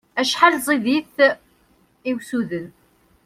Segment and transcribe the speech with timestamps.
[0.21, 1.15] Acḥal ẓid-it
[2.09, 2.67] i usuden!